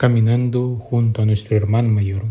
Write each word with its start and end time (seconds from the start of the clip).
caminando 0.00 0.76
junto 0.76 1.20
a 1.20 1.26
nuestro 1.26 1.56
hermano 1.56 1.88
mayor. 1.90 2.22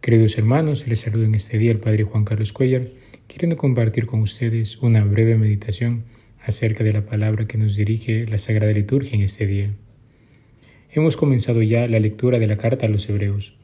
Queridos 0.00 0.38
hermanos, 0.38 0.88
les 0.88 1.00
saludo 1.00 1.24
en 1.26 1.34
este 1.34 1.58
día 1.58 1.70
el 1.70 1.78
Padre 1.78 2.04
Juan 2.04 2.24
Carlos 2.24 2.54
Cuellar, 2.54 2.88
queriendo 3.26 3.58
compartir 3.58 4.06
con 4.06 4.20
ustedes 4.20 4.78
una 4.78 5.04
breve 5.04 5.36
meditación 5.36 6.04
acerca 6.42 6.82
de 6.82 6.94
la 6.94 7.04
palabra 7.04 7.46
que 7.46 7.58
nos 7.58 7.76
dirige 7.76 8.26
la 8.26 8.38
Sagrada 8.38 8.72
Liturgia 8.72 9.14
en 9.14 9.20
este 9.20 9.46
día. 9.46 9.70
Hemos 10.90 11.18
comenzado 11.18 11.60
ya 11.60 11.86
la 11.86 12.00
lectura 12.00 12.38
de 12.38 12.46
la 12.46 12.56
carta 12.56 12.86
a 12.86 12.88
los 12.88 13.06
Hebreos, 13.08 13.57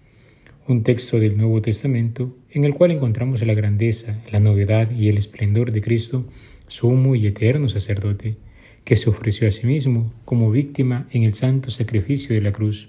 un 0.67 0.83
texto 0.83 1.21
del 1.21 1.37
Nuevo 1.37 1.61
Testamento 1.61 2.35
en 2.51 2.65
el 2.65 2.73
cual 2.73 2.91
encontramos 2.91 3.43
la 3.43 3.53
grandeza, 3.53 4.23
la 4.33 4.41
novedad 4.41 4.91
y 4.91 5.09
el 5.09 5.19
esplendor 5.19 5.73
de 5.73 5.83
Cristo, 5.83 6.27
sumo 6.69 7.15
y 7.15 7.27
eterno 7.27 7.69
sacerdote, 7.69 8.37
que 8.85 8.97
se 8.97 9.11
ofreció 9.11 9.47
a 9.47 9.51
sí 9.51 9.67
mismo 9.67 10.11
como 10.25 10.51
víctima 10.51 11.07
en 11.11 11.25
el 11.25 11.35
santo 11.35 11.71
sacrificio 11.71 12.35
de 12.35 12.41
la 12.41 12.53
cruz. 12.53 12.89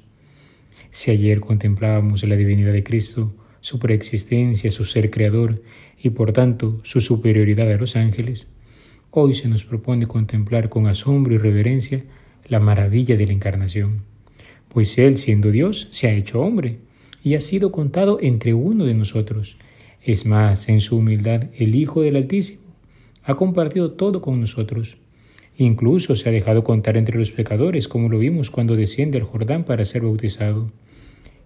Si 0.91 1.11
ayer 1.11 1.41
contemplábamos 1.41 2.23
la 2.23 2.37
divinidad 2.37 2.71
de 2.71 2.83
Cristo, 2.83 3.33
su 3.59 3.77
preexistencia, 3.79 4.71
su 4.71 4.85
ser 4.85 5.09
creador 5.09 5.61
y 6.01 6.11
por 6.11 6.31
tanto 6.31 6.79
su 6.83 7.01
superioridad 7.01 7.69
a 7.69 7.77
los 7.77 7.97
ángeles, 7.97 8.47
hoy 9.11 9.33
se 9.33 9.49
nos 9.49 9.65
propone 9.65 10.07
contemplar 10.07 10.69
con 10.69 10.87
asombro 10.87 11.33
y 11.33 11.39
reverencia 11.39 12.03
la 12.47 12.61
maravilla 12.61 13.17
de 13.17 13.25
la 13.25 13.33
encarnación, 13.33 14.03
pues 14.69 14.97
Él 14.97 15.17
siendo 15.17 15.51
Dios 15.51 15.89
se 15.91 16.07
ha 16.07 16.13
hecho 16.13 16.39
hombre 16.39 16.77
y 17.25 17.35
ha 17.35 17.41
sido 17.41 17.73
contado 17.73 18.19
entre 18.21 18.53
uno 18.53 18.85
de 18.85 18.93
nosotros. 18.93 19.57
Es 20.01 20.25
más, 20.25 20.69
en 20.69 20.79
su 20.79 20.95
humildad, 20.95 21.49
el 21.57 21.75
Hijo 21.75 22.03
del 22.03 22.15
Altísimo 22.15 22.61
ha 23.23 23.35
compartido 23.35 23.91
todo 23.91 24.21
con 24.21 24.39
nosotros. 24.39 24.95
Incluso 25.57 26.15
se 26.15 26.29
ha 26.29 26.31
dejado 26.31 26.63
contar 26.63 26.95
entre 26.95 27.19
los 27.19 27.33
pecadores, 27.33 27.89
como 27.89 28.07
lo 28.07 28.19
vimos 28.19 28.49
cuando 28.49 28.77
desciende 28.77 29.17
al 29.17 29.25
Jordán 29.25 29.65
para 29.65 29.83
ser 29.83 30.03
bautizado 30.03 30.71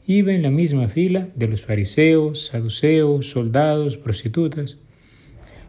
iba 0.09 0.33
en 0.33 0.41
la 0.41 0.49
misma 0.49 0.87
fila 0.87 1.29
de 1.35 1.47
los 1.47 1.61
fariseos, 1.61 2.47
saduceos, 2.47 3.29
soldados, 3.29 3.95
prostitutas. 3.95 4.79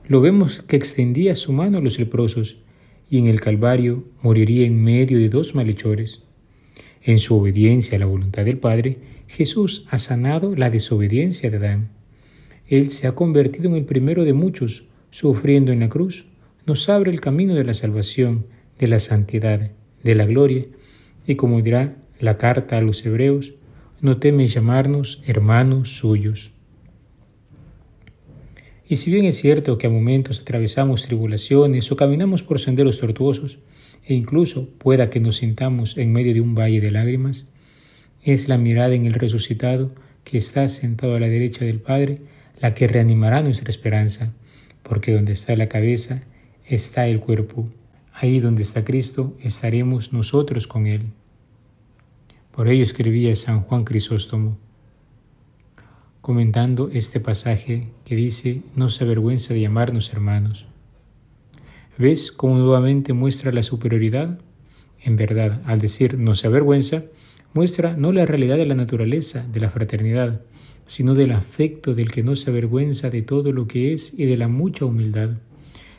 Lo 0.08 0.22
vemos 0.22 0.62
que 0.62 0.77
extendía 0.77 1.36
su 1.36 1.52
mano 1.52 1.77
a 1.77 1.80
los 1.83 1.98
leprosos 1.98 2.56
y 3.11 3.19
en 3.19 3.27
el 3.27 3.42
Calvario 3.42 4.05
moriría 4.22 4.67
en 4.67 4.83
medio 4.83 5.19
de 5.19 5.28
dos 5.28 5.55
malhechores. 5.55 6.22
En 7.03 7.19
su 7.19 7.37
obediencia 7.37 7.97
a 7.97 8.01
la 8.01 8.06
voluntad 8.06 8.45
del 8.45 8.59
Padre, 8.59 8.98
Jesús 9.27 9.87
ha 9.91 9.98
sanado 9.98 10.55
la 10.55 10.70
desobediencia 10.70 11.51
de 11.51 11.57
Adán. 11.57 11.89
Él 12.67 12.91
se 12.91 13.07
ha 13.07 13.12
convertido 13.12 13.69
en 13.69 13.77
el 13.77 13.84
primero 13.84 14.25
de 14.25 14.33
muchos, 14.33 14.84
sufriendo 15.11 15.73
en 15.73 15.81
la 15.81 15.89
cruz, 15.89 16.27
nos 16.67 16.89
abre 16.89 17.11
el 17.11 17.20
camino 17.20 17.55
de 17.55 17.65
la 17.65 17.75
salvación, 17.75 18.47
de 18.79 18.89
la 18.89 18.98
santidad, 18.98 19.70
de 20.03 20.15
la 20.15 20.27
gloria, 20.27 20.67
y 21.27 21.37
como 21.37 21.62
dirá 21.62 21.97
la 22.19 22.37
carta 22.37 22.77
a 22.77 22.81
los 22.81 23.05
hebreos, 23.05 23.55
no 24.01 24.19
teme 24.19 24.47
llamarnos 24.47 25.23
hermanos 25.27 25.91
suyos. 25.97 26.53
Y 28.91 28.96
si 28.96 29.12
bien 29.12 29.24
es 29.24 29.36
cierto 29.36 29.78
que 29.78 29.86
a 29.86 29.91
momentos 29.91 30.41
atravesamos 30.41 31.05
tribulaciones 31.05 31.92
o 31.92 31.96
caminamos 31.96 32.42
por 32.42 32.58
senderos 32.58 32.98
tortuosos, 32.98 33.60
e 34.05 34.14
incluso 34.14 34.69
pueda 34.78 35.10
que 35.10 35.20
nos 35.20 35.36
sintamos 35.36 35.96
en 35.96 36.12
medio 36.12 36.34
de 36.34 36.41
un 36.41 36.56
valle 36.56 36.80
de 36.80 36.91
lágrimas, 36.91 37.46
es 38.24 38.48
la 38.48 38.58
mirada 38.58 38.96
en 38.96 39.06
el 39.06 39.14
resucitado 39.14 39.92
que 40.24 40.38
está 40.38 40.66
sentado 40.66 41.14
a 41.14 41.20
la 41.20 41.28
derecha 41.28 41.64
del 41.64 41.78
Padre 41.78 42.22
la 42.58 42.74
que 42.74 42.88
reanimará 42.88 43.42
nuestra 43.42 43.70
esperanza, 43.70 44.34
porque 44.83 45.12
donde 45.12 45.34
está 45.34 45.55
la 45.55 45.68
cabeza 45.68 46.24
está 46.66 47.06
el 47.06 47.20
cuerpo. 47.20 47.68
Ahí 48.12 48.40
donde 48.40 48.62
está 48.62 48.83
Cristo 48.83 49.36
estaremos 49.40 50.12
nosotros 50.12 50.67
con 50.67 50.89
Él. 50.89 51.02
Por 52.50 52.67
ello 52.67 52.83
escribía 52.83 53.36
San 53.36 53.61
Juan 53.61 53.84
Crisóstomo, 53.84 54.58
comentando 56.20 56.91
este 56.92 57.20
pasaje 57.20 57.89
que 58.05 58.17
dice, 58.17 58.63
no 58.77 58.89
se 58.89 59.05
avergüenza 59.05 59.55
de 59.55 59.61
llamarnos 59.61 60.13
hermanos. 60.13 60.67
¿Ves 61.98 62.33
cómo 62.33 62.57
nuevamente 62.58 63.13
muestra 63.13 63.53
la 63.53 63.63
superioridad? 63.63 64.39
En 65.03 65.17
verdad, 65.17 65.63
al 65.64 65.80
decir 65.80 66.19
no 66.19 66.35
se 66.35 66.47
avergüenza, 66.47 67.05
muestra 67.55 67.97
no 67.97 68.13
la 68.13 68.27
realidad 68.27 68.57
de 68.57 68.67
la 68.67 68.75
naturaleza, 68.75 69.47
de 69.53 69.61
la 69.61 69.70
fraternidad, 69.70 70.41
sino 70.86 71.14
del 71.14 71.33
afecto 71.33 71.95
del 71.95 72.11
que 72.11 72.23
no 72.23 72.36
se 72.36 72.51
avergüenza 72.51 73.11
de 73.11 73.23
todo 73.23 73.53
lo 73.53 73.67
que 73.67 73.92
es 73.92 74.19
y 74.19 74.25
de 74.25 74.36
la 74.36 74.48
mucha 74.48 74.85
humildad. 74.85 75.30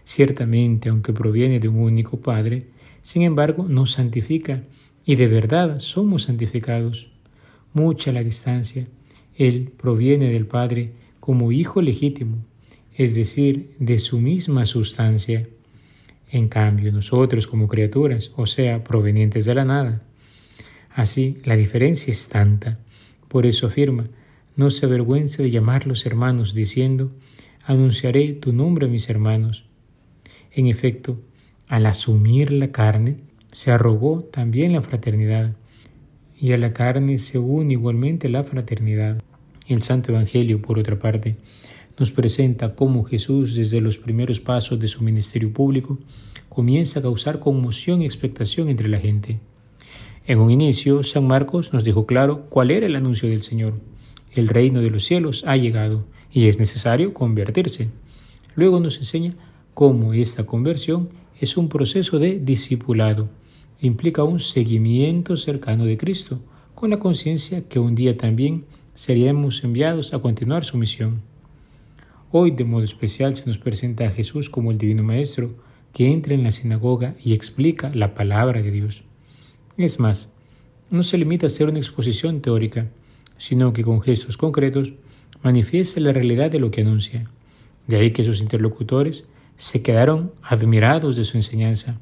Ciertamente, 0.04 0.90
aunque 0.90 1.14
proviene 1.14 1.60
de 1.60 1.68
un 1.68 1.80
único 1.80 2.20
Padre, 2.20 2.68
sin 3.02 3.22
embargo, 3.24 3.66
nos 3.68 3.92
santifica 3.92 4.64
y 5.06 5.16
de 5.16 5.28
verdad 5.28 5.80
somos 5.80 6.24
santificados. 6.24 7.12
Mucha 7.74 8.12
la 8.12 8.24
distancia. 8.24 8.88
Él 9.38 9.72
proviene 9.78 10.30
del 10.30 10.46
Padre 10.46 10.92
como 11.20 11.52
Hijo 11.52 11.82
legítimo, 11.82 12.38
es 12.96 13.16
decir, 13.16 13.72
de 13.80 14.00
su 14.00 14.20
misma 14.20 14.66
sustancia. 14.66 15.48
En 16.30 16.50
cambio, 16.50 16.92
nosotros 16.92 17.48
como 17.48 17.68
criaturas, 17.68 18.32
o 18.36 18.46
sea, 18.46 18.84
provenientes 18.84 19.46
de 19.46 19.56
la 19.56 19.66
nada. 19.66 20.02
Así, 20.94 21.38
la 21.44 21.56
diferencia 21.56 22.12
es 22.12 22.28
tanta. 22.28 22.80
Por 23.28 23.46
eso 23.46 23.68
afirma, 23.68 24.08
no 24.56 24.70
se 24.70 24.86
avergüenza 24.86 25.42
de 25.44 25.52
llamarlos 25.52 26.06
hermanos, 26.06 26.54
diciendo, 26.54 27.12
anunciaré 27.66 28.34
tu 28.34 28.52
nombre 28.54 28.88
a 28.88 28.90
mis 28.90 29.10
hermanos. 29.10 29.66
En 30.52 30.68
efecto, 30.68 31.20
al 31.68 31.86
asumir 31.86 32.52
la 32.52 32.72
carne, 32.72 33.18
se 33.52 33.72
arrogó 33.72 34.24
también 34.24 34.74
la 34.74 34.82
fraternidad, 34.82 35.54
y 36.42 36.54
a 36.54 36.58
la 36.58 36.74
carne 36.74 37.20
se 37.20 37.38
une 37.38 37.74
igualmente 37.74 38.28
la 38.28 38.44
fraternidad. 38.44 39.22
El 39.68 39.84
Santo 39.84 40.12
Evangelio, 40.12 40.60
por 40.60 40.80
otra 40.80 40.98
parte, 40.98 41.36
nos 42.00 42.12
presenta 42.12 42.74
cómo 42.74 43.04
Jesús, 43.04 43.56
desde 43.56 43.80
los 43.80 44.00
primeros 44.00 44.40
pasos 44.40 44.80
de 44.80 44.88
su 44.88 45.04
ministerio 45.04 45.54
público, 45.54 46.00
comienza 46.50 47.00
a 47.00 47.04
causar 47.04 47.40
conmoción 47.40 48.02
y 48.02 48.06
expectación 48.06 48.70
entre 48.70 48.88
la 48.88 48.98
gente. 48.98 49.40
En 50.26 50.40
un 50.40 50.50
inicio, 50.50 51.04
San 51.04 51.28
Marcos 51.28 51.74
nos 51.74 51.84
dejó 51.84 52.08
claro 52.08 52.48
cuál 52.50 52.72
era 52.72 52.88
el 52.88 52.96
anuncio 52.96 53.30
del 53.30 53.44
Señor. 53.44 53.76
El 54.34 54.48
reino 54.48 54.82
de 54.82 54.90
los 54.90 55.06
cielos 55.06 55.44
ha 55.46 55.58
llegado 55.58 56.06
y 56.34 56.48
es 56.48 56.58
necesario 56.58 57.14
convertirse. 57.14 57.90
Luego 58.56 58.80
nos 58.80 58.98
enseña 58.98 59.36
cómo 59.76 60.14
esta 60.14 60.48
conversión 60.48 61.10
es 61.40 61.56
un 61.56 61.70
proceso 61.70 62.18
de 62.18 62.40
discipulado 62.40 63.30
implica 63.82 64.24
un 64.24 64.40
seguimiento 64.40 65.36
cercano 65.36 65.86
de 65.86 65.98
Cristo, 65.98 66.40
con 66.76 66.92
la 66.92 67.00
conciencia 67.00 67.68
que 67.68 67.80
un 67.80 67.96
día 67.96 68.16
también 68.16 68.66
seríamos 68.94 69.64
enviados 69.64 70.14
a 70.14 70.20
continuar 70.20 70.64
su 70.64 70.78
misión. 70.78 71.22
Hoy 72.32 72.52
de 72.52 72.64
modo 72.64 72.84
especial 72.84 73.36
se 73.36 73.48
nos 73.48 73.58
presenta 73.58 74.06
a 74.06 74.12
Jesús 74.12 74.50
como 74.50 74.72
el 74.72 74.78
Divino 74.78 75.04
Maestro 75.04 75.56
que 75.94 76.12
entra 76.12 76.36
en 76.36 76.44
la 76.44 76.52
sinagoga 76.52 77.16
y 77.24 77.34
explica 77.34 77.92
la 77.94 78.14
palabra 78.14 78.62
de 78.62 78.72
Dios. 78.72 79.04
Es 79.78 80.00
más, 80.00 80.32
no 80.92 81.02
se 81.02 81.18
limita 81.18 81.46
a 81.46 81.48
hacer 81.48 81.68
una 81.68 81.80
exposición 81.80 82.42
teórica, 82.42 82.88
sino 83.38 83.74
que 83.74 83.84
con 83.84 84.00
gestos 84.00 84.38
concretos 84.38 84.94
manifiesta 85.42 86.00
la 86.00 86.12
realidad 86.12 86.52
de 86.52 86.60
lo 86.60 86.70
que 86.70 86.82
anuncia. 86.82 87.30
De 87.88 87.98
ahí 87.98 88.12
que 88.12 88.24
sus 88.24 88.42
interlocutores 88.42 89.28
se 89.56 89.82
quedaron 89.82 90.32
admirados 90.44 91.16
de 91.16 91.24
su 91.24 91.38
enseñanza 91.38 92.00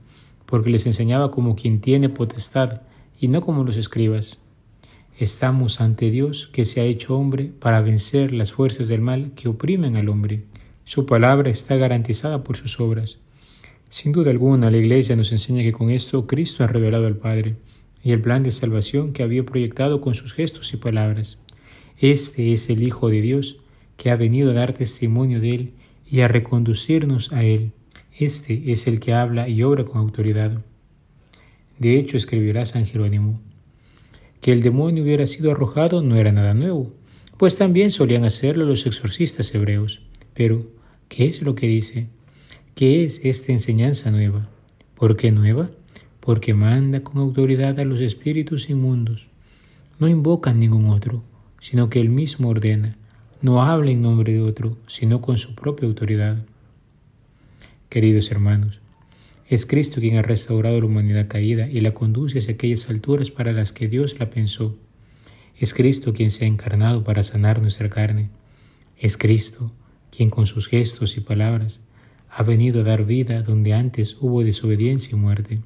porque 0.49 0.71
les 0.71 0.87
enseñaba 0.87 1.29
como 1.29 1.55
quien 1.55 1.79
tiene 1.79 2.09
potestad 2.09 2.81
y 3.21 3.27
no 3.27 3.41
como 3.41 3.63
los 3.63 3.77
escribas. 3.77 4.41
Estamos 5.19 5.79
ante 5.79 6.09
Dios 6.09 6.49
que 6.51 6.65
se 6.65 6.81
ha 6.81 6.85
hecho 6.85 7.15
hombre 7.15 7.51
para 7.59 7.81
vencer 7.81 8.33
las 8.33 8.51
fuerzas 8.51 8.87
del 8.87 9.01
mal 9.01 9.33
que 9.35 9.47
oprimen 9.47 9.95
al 9.95 10.09
hombre. 10.09 10.45
Su 10.85 11.05
palabra 11.05 11.51
está 11.51 11.75
garantizada 11.75 12.43
por 12.43 12.57
sus 12.57 12.79
obras. 12.79 13.19
Sin 13.89 14.11
duda 14.11 14.31
alguna, 14.31 14.71
la 14.71 14.77
Iglesia 14.77 15.15
nos 15.15 15.31
enseña 15.31 15.61
que 15.61 15.71
con 15.71 15.91
esto 15.91 16.25
Cristo 16.25 16.63
ha 16.63 16.67
revelado 16.67 17.05
al 17.05 17.17
Padre 17.17 17.55
y 18.03 18.11
el 18.11 18.21
plan 18.21 18.41
de 18.41 18.51
salvación 18.51 19.13
que 19.13 19.21
había 19.21 19.45
proyectado 19.45 20.01
con 20.01 20.15
sus 20.15 20.33
gestos 20.33 20.73
y 20.73 20.77
palabras. 20.77 21.37
Este 21.99 22.53
es 22.53 22.71
el 22.71 22.81
Hijo 22.81 23.09
de 23.09 23.21
Dios 23.21 23.59
que 23.97 24.09
ha 24.09 24.15
venido 24.15 24.49
a 24.49 24.53
dar 24.55 24.73
testimonio 24.73 25.41
de 25.41 25.49
Él 25.51 25.73
y 26.09 26.21
a 26.21 26.27
reconducirnos 26.27 27.33
a 27.33 27.43
Él. 27.43 27.71
Este 28.19 28.69
es 28.69 28.85
el 28.85 28.99
que 28.99 29.13
habla 29.13 29.47
y 29.47 29.63
obra 29.63 29.85
con 29.85 30.01
autoridad. 30.01 30.61
De 31.77 31.97
hecho, 31.97 32.17
escribirá 32.17 32.65
San 32.65 32.85
Jerónimo, 32.85 33.39
que 34.41 34.51
el 34.51 34.61
demonio 34.61 35.03
hubiera 35.03 35.25
sido 35.25 35.51
arrojado 35.51 36.01
no 36.01 36.17
era 36.17 36.33
nada 36.33 36.53
nuevo, 36.53 36.91
pues 37.37 37.55
también 37.55 37.89
solían 37.89 38.25
hacerlo 38.25 38.65
los 38.65 38.85
exorcistas 38.85 39.55
hebreos. 39.55 40.01
Pero, 40.33 40.67
¿qué 41.07 41.27
es 41.27 41.41
lo 41.41 41.55
que 41.55 41.67
dice? 41.67 42.07
¿Qué 42.75 43.05
es 43.05 43.21
esta 43.23 43.53
enseñanza 43.53 44.11
nueva? 44.11 44.49
¿Por 44.95 45.15
qué 45.15 45.31
nueva? 45.31 45.69
Porque 46.19 46.53
manda 46.53 46.99
con 46.99 47.19
autoridad 47.19 47.79
a 47.79 47.85
los 47.85 48.01
espíritus 48.01 48.69
inmundos. 48.69 49.29
No 49.97 50.09
invocan 50.09 50.59
ningún 50.59 50.87
otro, 50.87 51.23
sino 51.61 51.89
que 51.89 52.01
Él 52.01 52.09
mismo 52.09 52.49
ordena, 52.49 52.97
no 53.41 53.63
habla 53.63 53.91
en 53.91 54.01
nombre 54.01 54.33
de 54.33 54.41
otro, 54.41 54.75
sino 54.87 55.21
con 55.21 55.37
su 55.37 55.55
propia 55.55 55.87
autoridad. 55.87 56.43
Queridos 57.89 58.29
hermanos, 58.29 58.81
es 59.47 59.65
Cristo 59.65 59.99
quien 59.99 60.17
ha 60.17 60.21
restaurado 60.21 60.79
la 60.79 60.85
humanidad 60.85 61.27
caída 61.27 61.67
y 61.67 61.79
la 61.79 61.95
conduce 61.95 62.37
hacia 62.37 62.53
aquellas 62.53 62.87
alturas 62.87 63.31
para 63.31 63.51
las 63.51 63.71
que 63.71 63.87
Dios 63.87 64.19
la 64.19 64.29
pensó. 64.29 64.77
Es 65.57 65.73
Cristo 65.73 66.13
quien 66.13 66.29
se 66.29 66.45
ha 66.45 66.47
encarnado 66.47 67.03
para 67.03 67.23
sanar 67.23 67.59
nuestra 67.59 67.89
carne. 67.89 68.29
Es 68.99 69.17
Cristo 69.17 69.71
quien 70.15 70.29
con 70.29 70.45
sus 70.45 70.67
gestos 70.67 71.17
y 71.17 71.21
palabras 71.21 71.81
ha 72.29 72.43
venido 72.43 72.81
a 72.81 72.83
dar 72.83 73.07
vida 73.07 73.41
donde 73.41 73.73
antes 73.73 74.17
hubo 74.21 74.43
desobediencia 74.43 75.15
y 75.15 75.19
muerte. 75.19 75.59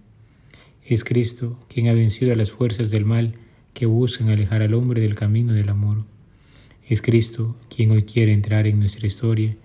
Es 0.86 1.04
Cristo 1.04 1.60
quien 1.68 1.90
ha 1.90 1.94
vencido 1.94 2.32
a 2.32 2.38
las 2.38 2.52
fuerzas 2.52 2.90
del 2.90 3.04
mal 3.04 3.34
que 3.74 3.86
buscan 3.86 4.30
alejar 4.30 4.62
al 4.62 4.76
hombre 4.76 5.02
del 5.02 5.16
camino 5.16 5.52
del 5.52 5.68
amor. 5.68 6.06
Es 6.88 7.02
Cristo 7.02 7.58
quien 7.68 7.92
hoy 7.92 8.04
quiere 8.04 8.32
entrar 8.32 8.66
en 8.66 8.80
nuestra 8.80 9.08
historia 9.08 9.58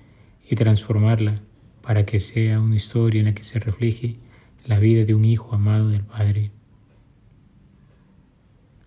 y 0.50 0.56
transformarla 0.56 1.40
para 1.88 2.04
que 2.04 2.20
sea 2.20 2.60
una 2.60 2.76
historia 2.76 3.20
en 3.20 3.24
la 3.28 3.34
que 3.34 3.44
se 3.44 3.58
refleje 3.58 4.16
la 4.66 4.78
vida 4.78 5.06
de 5.06 5.14
un 5.14 5.24
Hijo 5.24 5.54
amado 5.54 5.88
del 5.88 6.02
Padre. 6.02 6.50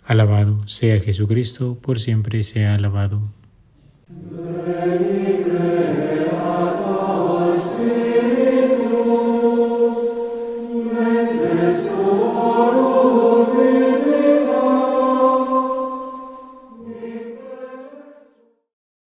Alabado 0.05 0.67
sea 0.67 0.99
Jesucristo, 0.99 1.79
por 1.81 1.99
siempre 1.99 2.43
sea 2.43 2.75
alabado. 2.75 3.23